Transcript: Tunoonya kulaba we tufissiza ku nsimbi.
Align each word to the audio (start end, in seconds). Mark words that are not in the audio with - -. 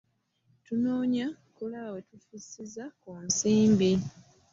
Tunoonya 0.63 1.27
kulaba 1.55 1.89
we 1.95 2.01
tufissiza 2.09 2.83
ku 3.01 3.09
nsimbi. 3.25 3.89